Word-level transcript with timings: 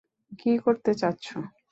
কি 0.39 0.51
করতে 0.57 0.91
চাচ্ছো? 0.93 1.37